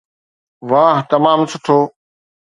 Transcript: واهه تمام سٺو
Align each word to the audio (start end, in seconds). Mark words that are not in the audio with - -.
واهه 0.69 1.01
تمام 1.11 1.39
سٺو 1.51 1.79